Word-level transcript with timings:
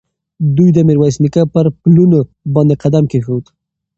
دوی 0.55 0.69
د 0.73 0.79
میرویس 0.87 1.15
نیکه 1.23 1.41
پر 1.53 1.65
پلونو 1.81 2.19
باندې 2.53 2.79
قدم 2.83 3.03
کېښود. 3.11 3.45